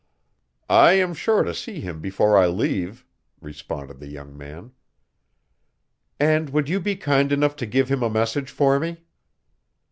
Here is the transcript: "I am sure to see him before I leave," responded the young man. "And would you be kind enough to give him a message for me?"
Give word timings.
"I 0.81 0.93
am 0.93 1.13
sure 1.13 1.43
to 1.43 1.53
see 1.53 1.79
him 1.79 2.01
before 2.01 2.35
I 2.35 2.47
leave," 2.47 3.05
responded 3.39 3.99
the 3.99 4.07
young 4.07 4.35
man. 4.35 4.71
"And 6.19 6.49
would 6.49 6.67
you 6.67 6.79
be 6.79 6.95
kind 6.95 7.31
enough 7.31 7.55
to 7.57 7.67
give 7.67 7.87
him 7.89 8.01
a 8.01 8.09
message 8.09 8.49
for 8.49 8.79
me?" 8.79 9.03